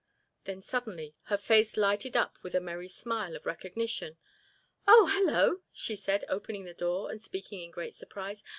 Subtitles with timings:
[0.45, 4.17] Then suddenly her face lighted up with a merry smile of recognition.
[4.87, 8.43] "Oh, hello," she said, opening the door and speaking in great surprise.